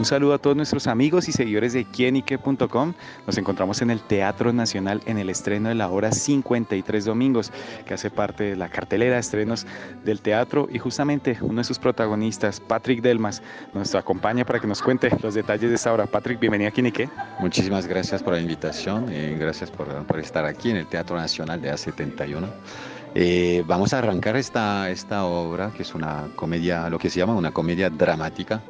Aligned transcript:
Un 0.00 0.06
saludo 0.06 0.32
a 0.32 0.38
todos 0.38 0.56
nuestros 0.56 0.86
amigos 0.86 1.28
y 1.28 1.32
seguidores 1.32 1.74
de 1.74 1.84
quienique.com. 1.84 2.94
Nos 3.26 3.36
encontramos 3.36 3.82
en 3.82 3.90
el 3.90 4.00
Teatro 4.00 4.50
Nacional 4.50 5.02
en 5.04 5.18
el 5.18 5.28
estreno 5.28 5.68
de 5.68 5.74
la 5.74 5.90
hora 5.90 6.10
53 6.10 7.04
domingos, 7.04 7.52
que 7.84 7.92
hace 7.92 8.08
parte 8.08 8.44
de 8.44 8.56
la 8.56 8.70
cartelera 8.70 9.16
de 9.16 9.20
estrenos 9.20 9.66
del 10.02 10.22
teatro 10.22 10.68
y 10.72 10.78
justamente 10.78 11.36
uno 11.42 11.60
de 11.60 11.64
sus 11.64 11.78
protagonistas, 11.78 12.60
Patrick 12.60 13.02
Delmas, 13.02 13.42
nos 13.74 13.94
acompaña 13.94 14.46
para 14.46 14.58
que 14.58 14.66
nos 14.66 14.80
cuente 14.80 15.10
los 15.22 15.34
detalles 15.34 15.68
de 15.68 15.76
esta 15.76 15.92
hora. 15.92 16.06
Patrick, 16.06 16.40
bienvenido 16.40 16.70
a 16.70 16.72
Quienique. 16.72 17.10
Muchísimas 17.38 17.86
gracias 17.86 18.22
por 18.22 18.32
la 18.32 18.40
invitación 18.40 19.12
y 19.12 19.34
gracias 19.34 19.70
por, 19.70 20.18
estar 20.18 20.46
aquí 20.46 20.70
en 20.70 20.78
el 20.78 20.86
Teatro 20.86 21.14
Nacional 21.14 21.60
de 21.60 21.74
A71. 21.74 22.48
Eh, 23.14 23.62
vamos 23.66 23.92
a 23.92 23.98
arrancar 23.98 24.36
esta 24.36 25.26
obra, 25.26 25.72
que 25.76 25.82
es 25.82 25.94
una 25.94 26.28
comedia, 26.36 26.88
lo 26.88 26.98
que 26.98 27.10
se 27.10 27.18
llama 27.18 27.34
una 27.34 27.50
comedia 27.50 27.90
dramática, 27.90 28.62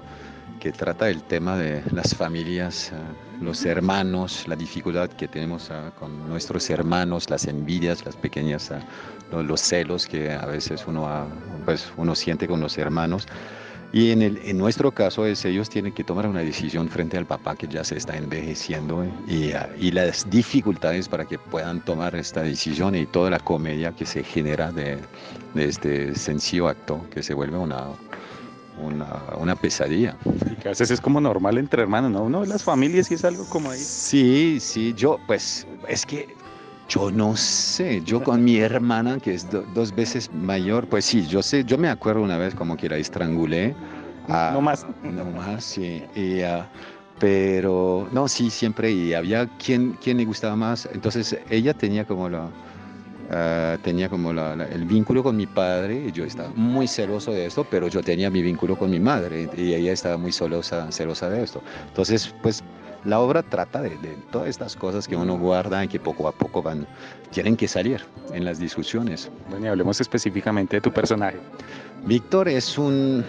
que 0.60 0.72
trata 0.72 1.08
el 1.08 1.22
tema 1.22 1.56
de 1.56 1.82
las 1.90 2.14
familias, 2.14 2.92
uh, 2.92 3.42
los 3.44 3.64
hermanos, 3.64 4.46
la 4.46 4.54
dificultad 4.54 5.08
que 5.08 5.26
tenemos 5.26 5.70
uh, 5.70 5.90
con 5.98 6.28
nuestros 6.28 6.68
hermanos, 6.68 7.30
las 7.30 7.46
envidias, 7.46 8.04
las 8.04 8.14
pequeñas, 8.14 8.70
los, 9.32 9.44
los, 9.44 9.60
celos 9.60 10.06
que 10.06 10.30
a 10.30 10.44
veces 10.44 10.84
uno, 10.86 11.26
pues, 11.64 11.90
uno 11.96 12.14
siente 12.14 12.46
con 12.46 12.60
los 12.60 12.76
hermanos. 12.76 13.26
Y 13.92 14.12
en, 14.12 14.22
el, 14.22 14.38
en 14.44 14.56
nuestro 14.56 14.92
caso 14.92 15.26
es 15.26 15.44
ellos 15.44 15.68
tienen 15.68 15.92
que 15.92 16.04
tomar 16.04 16.28
una 16.28 16.40
decisión 16.40 16.88
frente 16.88 17.16
al 17.16 17.26
papá 17.26 17.56
que 17.56 17.66
ya 17.66 17.82
se 17.82 17.96
está 17.96 18.16
envejeciendo 18.16 19.04
y, 19.26 19.52
y, 19.80 19.90
las 19.90 20.30
dificultades 20.30 21.08
para 21.08 21.24
que 21.24 21.38
puedan 21.38 21.84
tomar 21.84 22.14
esta 22.14 22.42
decisión 22.42 22.94
y 22.94 23.06
toda 23.06 23.30
la 23.30 23.40
comedia 23.40 23.90
que 23.90 24.06
se 24.06 24.22
genera 24.22 24.70
de, 24.70 24.98
de 25.54 25.64
este 25.64 26.14
sencillo 26.14 26.68
acto 26.68 27.04
que 27.10 27.24
se 27.24 27.34
vuelve 27.34 27.58
una, 27.58 27.88
una, 28.80 29.22
una, 29.38 29.56
pesadilla. 29.56 30.16
Y 30.50 30.56
que 30.56 30.68
a 30.68 30.70
veces 30.70 30.90
es 30.90 31.00
como 31.00 31.20
normal 31.20 31.58
entre 31.58 31.82
hermanos, 31.82 32.10
¿no? 32.10 32.22
Uno 32.22 32.40
de 32.42 32.46
las 32.46 32.62
familias 32.62 33.10
y 33.10 33.14
es 33.14 33.24
algo 33.24 33.44
como 33.46 33.70
ahí. 33.70 33.78
Sí, 33.78 34.58
sí, 34.60 34.94
yo 34.94 35.18
pues 35.26 35.66
es 35.88 36.06
que 36.06 36.34
yo 36.88 37.10
no 37.10 37.36
sé, 37.36 38.02
yo 38.02 38.22
con 38.22 38.42
mi 38.42 38.58
hermana, 38.58 39.20
que 39.20 39.34
es 39.34 39.48
do, 39.48 39.62
dos 39.74 39.94
veces 39.94 40.30
mayor, 40.32 40.88
pues 40.88 41.04
sí, 41.04 41.24
yo 41.26 41.40
sé, 41.42 41.64
yo 41.64 41.78
me 41.78 41.88
acuerdo 41.88 42.22
una 42.22 42.36
vez 42.36 42.54
como 42.54 42.76
que 42.76 42.88
la 42.88 42.96
estrangulé. 42.96 43.76
No 44.28 44.60
más. 44.60 44.86
No 45.02 45.24
más, 45.24 45.64
sí. 45.64 46.02
Y, 46.14 46.40
pero, 47.20 48.08
no, 48.12 48.28
sí, 48.28 48.50
siempre, 48.50 48.90
y 48.90 49.14
había 49.14 49.46
quien, 49.58 49.92
quien 50.02 50.16
le 50.16 50.24
gustaba 50.24 50.56
más. 50.56 50.88
Entonces, 50.92 51.38
ella 51.48 51.74
tenía 51.74 52.04
como 52.04 52.28
la, 52.28 52.48
Uh, 53.30 53.78
tenía 53.82 54.08
como 54.08 54.32
la, 54.32 54.56
la, 54.56 54.64
el 54.64 54.84
vínculo 54.86 55.22
con 55.22 55.36
mi 55.36 55.46
padre 55.46 56.06
y 56.08 56.10
yo 56.10 56.24
estaba 56.24 56.48
muy 56.56 56.88
celoso 56.88 57.30
de 57.30 57.46
esto, 57.46 57.64
pero 57.70 57.86
yo 57.86 58.02
tenía 58.02 58.28
mi 58.28 58.42
vínculo 58.42 58.76
con 58.76 58.90
mi 58.90 58.98
madre 58.98 59.48
y 59.56 59.72
ella 59.72 59.92
estaba 59.92 60.16
muy 60.16 60.32
celosa, 60.32 60.90
celosa 60.90 61.30
de 61.30 61.44
esto. 61.44 61.62
Entonces, 61.86 62.34
pues 62.42 62.64
la 63.04 63.20
obra 63.20 63.44
trata 63.44 63.82
de, 63.82 63.90
de, 63.90 64.16
todas 64.32 64.48
estas 64.48 64.74
cosas 64.74 65.06
que 65.06 65.14
uno 65.14 65.38
guarda 65.38 65.84
y 65.84 65.88
que 65.88 66.00
poco 66.00 66.26
a 66.26 66.32
poco 66.32 66.60
van, 66.60 66.88
tienen 67.30 67.56
que 67.56 67.68
salir 67.68 68.04
en 68.32 68.44
las 68.44 68.58
discusiones. 68.58 69.30
Bueno, 69.48 69.66
y 69.66 69.68
hablemos 69.68 70.00
específicamente 70.00 70.78
de 70.78 70.80
tu 70.80 70.92
personaje. 70.92 71.38
Víctor 72.04 72.48
es 72.48 72.78
un, 72.78 73.24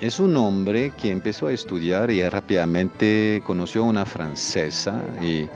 es 0.00 0.20
un 0.20 0.36
hombre 0.36 0.92
que 0.96 1.10
empezó 1.10 1.48
a 1.48 1.52
estudiar 1.52 2.10
y 2.10 2.26
rápidamente 2.28 3.42
conoció 3.44 3.82
a 3.82 3.86
una 3.86 4.06
francesa 4.06 5.02
y 5.20 5.48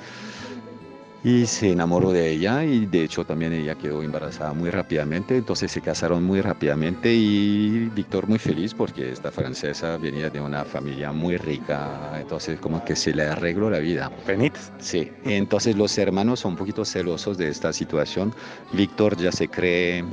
y 1.24 1.46
se 1.46 1.72
enamoró 1.72 2.12
de 2.12 2.30
ella 2.30 2.62
y 2.64 2.84
de 2.84 3.02
hecho 3.02 3.24
también 3.24 3.54
ella 3.54 3.76
quedó 3.76 4.02
embarazada 4.02 4.52
muy 4.52 4.68
rápidamente, 4.68 5.38
entonces 5.38 5.72
se 5.72 5.80
casaron 5.80 6.22
muy 6.22 6.42
rápidamente 6.42 7.12
y 7.12 7.90
Víctor 7.94 8.28
muy 8.28 8.38
feliz 8.38 8.74
porque 8.74 9.10
esta 9.10 9.32
francesa 9.32 9.96
venía 9.96 10.28
de 10.28 10.42
una 10.42 10.66
familia 10.66 11.12
muy 11.12 11.38
rica, 11.38 12.12
entonces 12.20 12.60
como 12.60 12.84
que 12.84 12.94
se 12.94 13.14
le 13.14 13.22
arregló 13.22 13.70
la 13.70 13.78
vida. 13.78 14.12
Benit. 14.26 14.54
Sí, 14.78 15.10
entonces 15.24 15.76
los 15.76 15.96
hermanos 15.96 16.40
son 16.40 16.52
un 16.52 16.58
poquito 16.58 16.84
celosos 16.84 17.38
de 17.38 17.48
esta 17.48 17.72
situación, 17.72 18.34
Víctor 18.72 19.16
ya 19.16 19.32
se 19.32 19.48
cree 19.48 20.04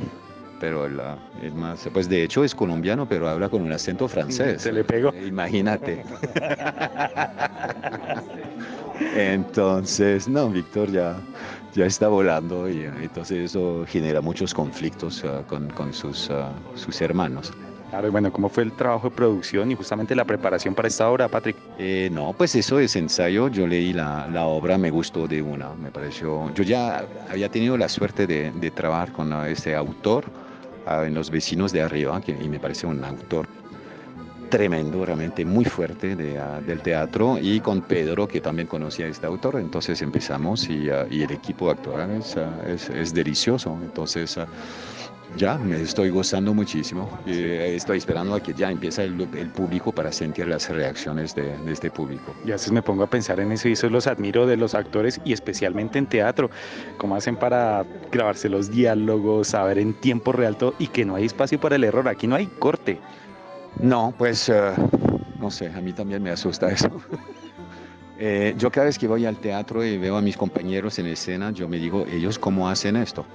pero 0.62 0.88
la, 0.88 1.18
es 1.42 1.54
más, 1.56 1.90
pues 1.92 2.08
de 2.08 2.24
hecho 2.24 2.44
es 2.44 2.54
colombiano, 2.54 3.10
pero 3.10 3.28
habla 3.28 3.50
con 3.50 3.64
un 3.64 3.72
acento 3.72 4.08
francés. 4.08 4.62
Se 4.62 4.72
le 4.72 4.84
pegó. 4.84 5.12
Imagínate. 5.12 6.06
Entonces, 9.16 10.28
no, 10.28 10.50
Víctor 10.50 10.92
ya, 10.92 11.18
ya 11.74 11.86
está 11.86 12.08
volando 12.08 12.70
y 12.70 12.84
entonces 12.84 13.52
eso 13.52 13.86
genera 13.88 14.22
muchos 14.22 14.54
conflictos 14.54 15.24
uh, 15.24 15.44
con, 15.48 15.70
con 15.72 15.94
sus, 15.94 16.30
uh, 16.30 16.52
sus 16.76 17.02
hermanos. 17.02 17.52
Claro, 17.90 18.08
y 18.08 18.12
bueno, 18.12 18.32
¿cómo 18.32 18.48
fue 18.48 18.64
el 18.64 18.72
trabajo 18.72 19.10
de 19.10 19.16
producción 19.16 19.70
y 19.70 19.76
justamente 19.76 20.16
la 20.16 20.24
preparación 20.24 20.74
para 20.74 20.88
esta 20.88 21.10
obra, 21.10 21.28
Patrick? 21.28 21.58
Eh, 21.78 22.10
no, 22.10 22.34
pues 22.38 22.56
eso 22.56 22.80
es 22.80 22.96
ensayo. 22.96 23.50
Yo 23.50 23.68
leí 23.68 23.92
la, 23.92 24.30
la, 24.32 24.46
obra, 24.46 24.78
me 24.78 24.90
gustó 24.90 25.28
de 25.28 25.42
una, 25.42 25.74
me 25.74 25.92
pareció. 25.92 26.54
Yo 26.54 26.64
ya 26.64 27.06
había 27.30 27.50
tenido 27.50 27.76
la 27.76 27.90
suerte 27.90 28.26
de, 28.28 28.52
de 28.52 28.72
trabajar 28.72 29.12
con 29.12 29.34
este 29.46 29.76
autor 29.76 30.24
uh, 30.88 31.02
en 31.02 31.14
Los 31.14 31.30
Vecinos 31.30 31.74
de 31.74 31.82
Arriba, 31.82 32.22
que, 32.22 32.32
y 32.32 32.48
me 32.48 32.60
parece 32.60 32.88
un 32.88 33.04
autor 33.04 33.46
tremendo, 34.52 35.04
realmente 35.04 35.44
muy 35.44 35.66
fuerte 35.66 36.16
de, 36.16 36.40
uh, 36.40 36.64
del 36.64 36.82
teatro 36.82 37.40
y 37.42 37.60
con 37.60 37.82
Pedro 37.82 38.28
que 38.28 38.40
también 38.40 38.68
conocía 38.68 39.08
a 39.08 39.10
este 39.10 39.26
autor, 39.26 39.56
entonces 39.60 40.00
empezamos 40.04 40.70
y, 40.70 40.92
uh, 40.92 41.08
y 41.10 41.24
el 41.24 41.32
equipo 41.32 41.72
actual 41.72 42.12
es, 42.12 42.36
uh, 42.36 42.70
es, 42.70 42.90
es 42.90 43.12
delicioso, 43.16 43.76
entonces 43.82 44.38
ya 45.38 45.58
me 45.58 45.82
estoy 45.82 46.10
gozando 46.10 46.54
muchísimo, 46.54 47.20
eh, 47.26 47.74
estoy 47.76 47.98
esperando 47.98 48.36
a 48.36 48.42
que 48.42 48.54
ya 48.54 48.70
empiece 48.70 49.04
el, 49.04 49.28
el 49.36 49.50
público 49.50 49.92
para 49.92 50.12
sentir 50.12 50.48
las 50.48 50.70
reacciones 50.70 51.34
de, 51.36 51.58
de, 51.58 51.72
este 51.72 51.90
público. 51.90 52.36
Y 52.46 52.50
a 52.50 52.54
veces 52.54 52.72
me 52.72 52.82
pongo 52.82 53.04
a 53.04 53.10
pensar 53.10 53.40
en 53.40 53.52
eso 53.52 53.70
y 53.70 53.74
eso 53.74 53.90
los 53.90 54.08
admiro 54.08 54.46
de 54.46 54.58
los 54.58 54.76
actores 54.76 55.22
y 55.24 55.34
especialmente 55.34 56.00
en 56.00 56.08
teatro, 56.08 56.50
cómo 56.98 57.16
hacen 57.16 57.38
para 57.38 57.86
grabarse 58.12 58.50
los 58.50 58.72
diálogos, 58.72 59.50
saber 59.50 59.80
en 59.80 59.94
tiempo 59.94 60.32
real 60.32 60.58
todo 60.58 60.74
y 60.80 60.88
que 60.88 61.06
no 61.06 61.16
hay 61.16 61.26
espacio 61.26 61.60
para 61.60 61.76
el 61.76 61.84
error, 61.84 62.08
aquí 62.08 62.28
no 62.28 62.36
hay 62.36 62.48
corte. 62.48 63.00
No, 63.80 64.14
pues 64.18 64.50
uh, 64.50 64.74
no 65.40 65.50
sé, 65.50 65.70
a 65.70 65.82
mí 65.82 65.92
también 65.94 66.22
me 66.22 66.30
asusta 66.30 66.70
eso. 66.70 66.90
eh, 68.20 68.54
yo 68.58 68.72
cada 68.72 68.86
vez 68.86 68.98
que 68.98 69.08
voy 69.08 69.26
al 69.26 69.38
teatro 69.38 69.84
y 69.84 69.98
veo 69.98 70.18
a 70.18 70.22
mis 70.22 70.38
compañeros 70.38 71.00
en 71.00 71.08
escena, 71.08 71.52
yo 71.52 71.68
me 71.68 71.78
digo, 71.78 72.06
ellos 72.06 72.38
cómo 72.38 72.70
hacen 72.70 72.96
esto. 72.96 73.26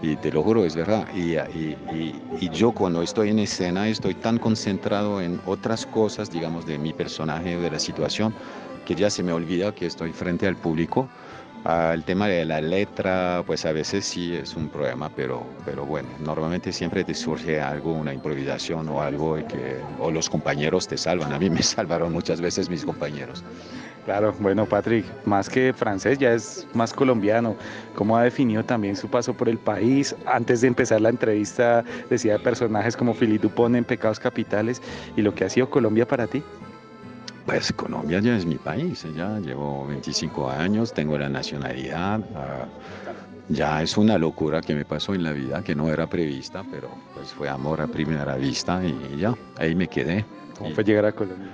Y 0.00 0.14
te 0.16 0.30
lo 0.30 0.44
juro, 0.44 0.64
es 0.64 0.76
verdad. 0.76 1.06
Y, 1.12 1.36
y, 1.36 2.50
yo 2.50 2.70
cuando 2.70 3.02
estoy 3.02 3.30
en 3.30 3.40
escena 3.40 3.88
estoy 3.88 4.14
tan 4.14 4.38
concentrado 4.38 5.20
en 5.20 5.40
otras 5.44 5.86
cosas, 5.86 6.30
digamos, 6.30 6.66
de 6.66 6.78
mi 6.78 6.92
personaje 6.92 7.56
o 7.56 7.60
de 7.60 7.70
la 7.70 7.80
situación, 7.80 8.32
que 8.86 8.94
ya 8.94 9.10
se 9.10 9.24
me 9.24 9.32
olvida 9.32 9.74
que 9.74 9.86
estoy 9.86 10.12
frente 10.12 10.46
al 10.46 10.56
público. 10.56 11.08
El 11.64 12.04
tema 12.04 12.28
de 12.28 12.46
la 12.46 12.62
letra, 12.62 13.42
pues 13.44 13.66
a 13.66 13.72
veces 13.72 14.06
sí 14.06 14.34
es 14.34 14.56
un 14.56 14.70
problema, 14.70 15.10
pero, 15.14 15.46
pero 15.66 15.84
bueno, 15.84 16.08
normalmente 16.20 16.72
siempre 16.72 17.04
te 17.04 17.12
surge 17.12 17.60
algo, 17.60 17.92
una 17.92 18.14
improvisación 18.14 18.88
o 18.88 19.02
algo, 19.02 19.36
que, 19.46 19.76
o 19.98 20.10
los 20.10 20.30
compañeros 20.30 20.88
te 20.88 20.96
salvan. 20.96 21.32
A 21.32 21.38
mí 21.38 21.50
me 21.50 21.62
salvaron 21.62 22.12
muchas 22.12 22.40
veces 22.40 22.70
mis 22.70 22.84
compañeros. 22.84 23.44
Claro, 24.06 24.34
bueno, 24.40 24.64
Patrick, 24.64 25.04
más 25.26 25.50
que 25.50 25.74
francés, 25.74 26.16
ya 26.16 26.32
es 26.32 26.66
más 26.72 26.94
colombiano. 26.94 27.54
¿Cómo 27.94 28.16
ha 28.16 28.22
definido 28.22 28.64
también 28.64 28.96
su 28.96 29.06
paso 29.06 29.34
por 29.34 29.50
el 29.50 29.58
país? 29.58 30.16
Antes 30.24 30.62
de 30.62 30.68
empezar 30.68 31.02
la 31.02 31.10
entrevista, 31.10 31.84
decía 32.08 32.34
de 32.34 32.38
personajes 32.38 32.96
como 32.96 33.12
Philippe 33.12 33.42
Dupont 33.42 33.76
en 33.76 33.84
Pecados 33.84 34.18
Capitales 34.18 34.80
y 35.14 35.20
lo 35.20 35.34
que 35.34 35.44
ha 35.44 35.50
sido 35.50 35.68
Colombia 35.68 36.08
para 36.08 36.26
ti. 36.26 36.42
Pues 37.48 37.72
Colombia 37.72 38.20
ya 38.20 38.36
es 38.36 38.44
mi 38.44 38.56
país, 38.56 39.06
ya 39.16 39.38
llevo 39.38 39.86
25 39.86 40.50
años, 40.50 40.92
tengo 40.92 41.16
la 41.16 41.30
nacionalidad, 41.30 42.18
uh, 42.20 42.66
ya 43.48 43.82
es 43.82 43.96
una 43.96 44.18
locura 44.18 44.60
que 44.60 44.74
me 44.74 44.84
pasó 44.84 45.14
en 45.14 45.22
la 45.22 45.32
vida, 45.32 45.64
que 45.64 45.74
no 45.74 45.88
era 45.88 46.06
prevista, 46.06 46.62
pero 46.70 46.90
pues 47.14 47.28
fue 47.28 47.48
amor 47.48 47.80
a 47.80 47.86
primera 47.86 48.36
vista 48.36 48.82
y 48.84 49.16
ya, 49.16 49.34
ahí 49.56 49.74
me 49.74 49.88
quedé. 49.88 50.26
¿Cómo 50.58 50.74
fue 50.74 50.84
llegar 50.84 51.06
a 51.06 51.12
Colombia? 51.12 51.48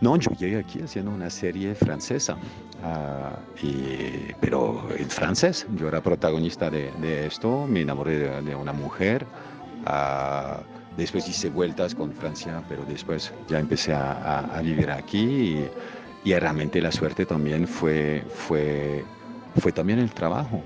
No, 0.00 0.16
yo 0.16 0.32
llegué 0.32 0.58
aquí 0.58 0.82
haciendo 0.82 1.12
una 1.12 1.30
serie 1.30 1.72
francesa, 1.76 2.34
uh, 2.34 3.64
y, 3.64 4.34
pero 4.40 4.88
en 4.98 5.08
francés. 5.08 5.68
Yo 5.76 5.86
era 5.86 6.00
protagonista 6.00 6.68
de, 6.68 6.90
de 7.00 7.26
esto, 7.26 7.64
me 7.68 7.82
enamoré 7.82 8.18
de, 8.18 8.42
de 8.42 8.56
una 8.56 8.72
mujer. 8.72 9.24
Uh, 9.86 10.77
después 10.98 11.28
hice 11.28 11.48
vueltas 11.48 11.94
con 11.94 12.12
Francia, 12.12 12.62
pero 12.68 12.84
después 12.84 13.32
ya 13.48 13.60
empecé 13.60 13.94
a, 13.94 14.12
a, 14.12 14.58
a 14.58 14.60
vivir 14.60 14.90
aquí 14.90 15.18
y, 16.24 16.30
y, 16.30 16.34
realmente 16.34 16.82
la 16.82 16.90
suerte 16.90 17.24
también 17.24 17.68
fue, 17.68 18.24
fue, 18.28 19.04
fue 19.60 19.70
también 19.72 20.00
el 20.00 20.10
trabajo. 20.10 20.60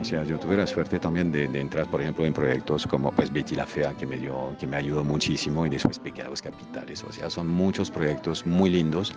O 0.00 0.04
sea, 0.04 0.22
yo 0.24 0.38
tuve 0.38 0.56
la 0.56 0.66
suerte 0.66 1.00
también 1.00 1.32
de, 1.32 1.48
de, 1.48 1.60
entrar, 1.60 1.86
por 1.90 2.02
ejemplo, 2.02 2.26
en 2.26 2.34
proyectos 2.34 2.86
como 2.86 3.10
pues 3.10 3.32
Betty 3.32 3.56
la 3.56 3.66
Fea, 3.66 3.94
que 3.94 4.06
me, 4.06 4.18
dio, 4.18 4.54
que 4.60 4.66
me 4.66 4.76
ayudó 4.76 5.02
muchísimo, 5.02 5.64
y 5.64 5.70
después 5.70 5.98
Pecados 5.98 6.42
Capitales. 6.42 7.02
O 7.04 7.12
sea, 7.12 7.30
son 7.30 7.48
muchos 7.48 7.90
proyectos 7.90 8.46
muy 8.46 8.70
lindos 8.70 9.14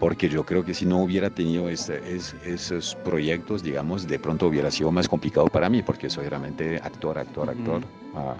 porque 0.00 0.30
yo 0.30 0.44
creo 0.44 0.64
que 0.64 0.72
si 0.72 0.86
no 0.86 1.02
hubiera 1.02 1.28
tenido 1.28 1.68
es, 1.68 1.90
esos 1.90 2.96
proyectos, 3.04 3.62
digamos, 3.62 4.08
de 4.08 4.18
pronto 4.18 4.46
hubiera 4.46 4.70
sido 4.70 4.90
más 4.90 5.06
complicado 5.06 5.46
para 5.48 5.68
mí, 5.68 5.82
porque 5.82 6.08
soy 6.08 6.26
realmente 6.26 6.80
actor, 6.82 7.18
actor, 7.18 7.50
actor, 7.50 7.82
uh 8.14 8.16
-huh. 8.16 8.32
uh, 8.32 8.36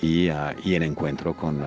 y, 0.00 0.30
uh, 0.30 0.54
y, 0.64 0.74
el 0.74 0.84
encuentro 0.84 1.34
con, 1.34 1.60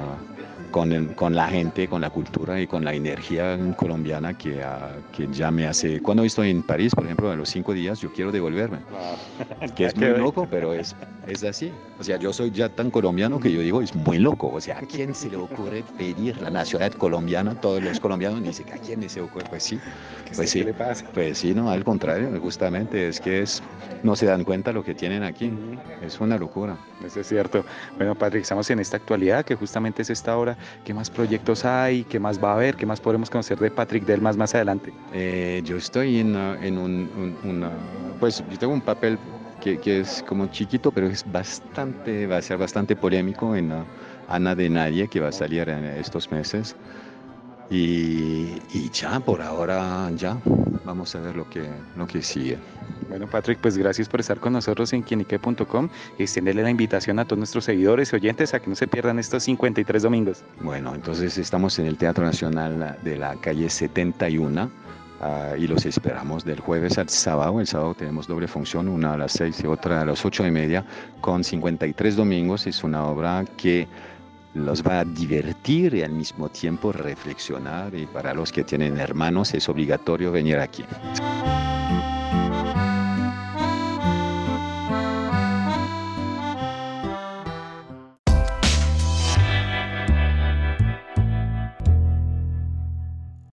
con, 0.75 1.13
con, 1.15 1.33
la 1.33 1.47
gente, 1.47 1.87
con 1.87 2.01
la 2.01 2.09
cultura 2.09 2.59
y 2.59 2.67
con 2.67 2.83
la 2.83 2.93
energía 2.93 3.57
colombiana 3.77 4.37
que, 4.37 4.57
uh, 4.57 5.15
que 5.15 5.25
ya 5.31 5.49
me 5.49 5.67
hace... 5.67 6.01
Cuando 6.01 6.25
estoy 6.25 6.49
en 6.49 6.63
París, 6.63 6.93
por 6.93 7.05
ejemplo, 7.05 7.31
a 7.31 7.35
los 7.37 7.47
cinco 7.47 7.71
días, 7.71 8.01
yo 8.01 8.11
quiero 8.11 8.29
devolverme. 8.29 8.79
Que 9.73 9.85
es 9.85 9.95
muy 9.95 10.09
loco, 10.09 10.45
pero 10.51 10.73
es, 10.73 10.93
es 11.27 11.45
así. 11.45 11.71
O 11.97 12.03
sea, 12.03 12.17
yo 12.19 12.33
soy 12.33 12.51
ya 12.51 12.67
tan 12.67 12.91
colombiano 12.91 13.39
que 13.39 13.53
yo 13.53 13.61
digo, 13.61 13.81
es 13.81 13.95
muy 13.95 14.19
loco. 14.19 14.51
O 14.53 14.59
sea, 14.59 14.79
¿a 14.79 14.81
quién 14.81 15.15
se 15.15 15.29
le 15.29 15.37
ocurre 15.37 15.85
pedir 15.97 16.41
la 16.41 16.49
nacionalidad 16.49 16.97
colombiana? 16.97 17.55
Todos 17.61 17.81
los 17.81 18.01
colombianos 18.01 18.43
dicen, 18.43 18.65
¿a 18.73 18.77
quién 18.77 19.09
se 19.09 19.19
le 19.19 19.27
ocurre? 19.27 19.45
Pues 19.49 19.63
sí, 19.63 19.79
pues 20.35 20.49
sí. 20.49 20.59
¿Qué 20.59 20.65
le 20.65 20.73
pasa? 20.73 21.05
Pues 21.13 21.37
sí, 21.37 21.53
no, 21.53 21.69
al 21.69 21.85
contrario, 21.85 22.37
justamente 22.41 23.07
es 23.07 23.21
que 23.21 23.41
es, 23.41 23.63
no 24.03 24.17
se 24.17 24.25
dan 24.25 24.43
cuenta 24.43 24.73
lo 24.73 24.83
que 24.83 24.93
tienen 24.93 25.23
aquí. 25.23 25.53
Es 26.01 26.19
una 26.19 26.37
locura. 26.37 26.77
Eso 27.05 27.21
es 27.21 27.27
cierto. 27.27 27.63
Bueno, 27.95 28.15
Patrick, 28.15 28.41
estamos 28.41 28.69
en 28.69 28.79
esta 28.79 28.97
actualidad 28.97 29.45
que 29.45 29.55
justamente 29.55 30.01
es 30.01 30.09
esta 30.09 30.35
hora. 30.37 30.57
¿Qué 30.83 30.93
más 30.93 31.09
proyectos 31.09 31.65
hay? 31.65 32.03
¿Qué 32.03 32.19
más 32.19 32.43
va 32.43 32.51
a 32.51 32.53
haber? 32.55 32.75
¿Qué 32.75 32.85
más 32.85 33.01
podremos 33.01 33.29
conocer 33.29 33.59
de 33.59 33.71
Patrick 33.71 34.05
Delmas 34.05 34.37
más 34.37 34.55
adelante? 34.55 34.93
Eh, 35.13 35.61
yo 35.65 35.77
estoy 35.77 36.19
en, 36.19 36.35
en 36.35 36.77
un, 36.77 37.37
una, 37.43 37.71
pues 38.19 38.43
yo 38.49 38.57
tengo 38.57 38.73
un 38.73 38.81
papel 38.81 39.17
que, 39.61 39.79
que, 39.79 40.01
es 40.01 40.23
como 40.27 40.47
chiquito, 40.47 40.91
pero 40.91 41.07
es 41.07 41.23
bastante, 41.31 42.27
va 42.27 42.37
a 42.37 42.41
ser 42.41 42.57
bastante 42.57 42.95
polémico 42.95 43.55
en 43.55 43.71
uh, 43.71 43.85
Ana 44.27 44.55
de 44.55 44.69
Nadie, 44.69 45.07
que 45.07 45.19
va 45.19 45.29
a 45.29 45.31
salir 45.31 45.67
en 45.69 45.85
estos 45.85 46.29
meses. 46.31 46.75
Y, 47.69 48.61
y, 48.73 48.89
ya, 48.93 49.19
por 49.19 49.41
ahora, 49.41 50.11
ya, 50.15 50.37
vamos 50.83 51.15
a 51.15 51.19
ver 51.19 51.35
lo 51.35 51.49
que, 51.49 51.67
lo 51.95 52.05
que 52.05 52.21
sigue. 52.21 52.59
Bueno, 53.09 53.27
Patrick, 53.27 53.59
pues 53.59 53.77
gracias 53.77 54.07
por 54.07 54.19
estar 54.19 54.39
con 54.39 54.53
nosotros 54.53 54.93
en 54.93 55.01
quienique.com 55.01 55.89
y 56.17 56.23
extenderle 56.23 56.63
la 56.63 56.69
invitación 56.69 57.17
a 57.19 57.25
todos 57.25 57.39
nuestros 57.39 57.65
seguidores 57.65 58.13
y 58.13 58.15
oyentes 58.17 58.53
a 58.53 58.59
que 58.59 58.69
no 58.69 58.75
se 58.75 58.87
pierdan 58.87 59.17
estos 59.17 59.43
53 59.43 60.03
domingos. 60.03 60.43
Bueno, 60.61 60.93
entonces 60.93 61.37
estamos 61.37 61.79
en 61.79 61.87
el 61.87 61.97
Teatro 61.97 62.23
Nacional 62.23 62.97
de 63.03 63.17
la 63.17 63.35
calle 63.35 63.69
71 63.69 64.63
uh, 64.65 65.55
y 65.57 65.67
los 65.67 65.85
esperamos 65.85 66.45
del 66.45 66.59
jueves 66.59 66.97
al 66.99 67.09
sábado. 67.09 67.59
El 67.59 67.67
sábado 67.67 67.95
tenemos 67.95 68.27
doble 68.27 68.47
función, 68.47 68.87
una 68.87 69.13
a 69.13 69.17
las 69.17 69.31
6 69.33 69.61
y 69.63 69.67
otra 69.67 70.01
a 70.01 70.05
las 70.05 70.23
8 70.23 70.45
y 70.45 70.51
media, 70.51 70.85
con 71.19 71.43
53 71.43 72.15
domingos. 72.15 72.67
Es 72.67 72.83
una 72.83 73.05
obra 73.05 73.43
que 73.57 73.87
los 74.55 74.81
va 74.81 75.01
a 75.01 75.05
divertir 75.05 75.93
y 75.95 76.01
al 76.01 76.13
mismo 76.13 76.49
tiempo 76.49 76.91
reflexionar 76.91 77.93
y 77.93 78.07
para 78.07 78.33
los 78.33 78.51
que 78.51 78.63
tienen 78.63 78.97
hermanos 78.97 79.53
es 79.53 79.67
obligatorio 79.67 80.31
venir 80.31 80.57
aquí. 80.59 80.85